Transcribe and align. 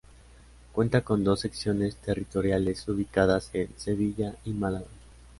Cuenta 0.71 1.01
con 1.01 1.23
dos 1.23 1.41
secciones 1.41 1.95
territoriales 1.97 2.87
ubicadas 2.87 3.51
en 3.53 3.69
Sevilla 3.77 4.33
y 4.45 4.49
Málaga. 4.49 4.87